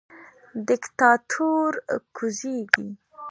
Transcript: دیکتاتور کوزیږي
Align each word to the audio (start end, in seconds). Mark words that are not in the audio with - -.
دیکتاتور 0.67 1.71
کوزیږي 2.15 2.87